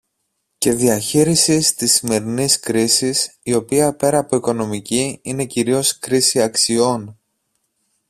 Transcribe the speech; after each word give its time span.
και 0.57 0.73
διαχείρισης 0.73 1.73
της 1.75 1.93
σημερινής 1.93 2.59
κρίσης, 2.59 3.37
η 3.43 3.53
οποία 3.53 3.95
πέρα 3.95 4.19
από 4.19 4.35
οικονομική 4.35 5.19
είναι 5.21 5.45
κυρίως 5.45 5.99
κρίση 5.99 6.41
αξιών. 6.41 7.17